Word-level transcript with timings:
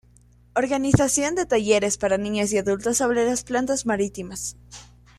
Organización 0.55 1.35
de 1.35 1.45
talleres 1.45 1.99
para 1.99 2.17
niños 2.17 2.51
y 2.51 2.57
adultos 2.57 2.97
sobre 2.97 3.23
las 3.23 3.43
plantas 3.43 3.85
marítimas. 3.85 4.57